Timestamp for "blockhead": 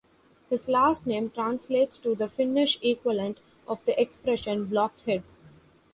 4.65-5.21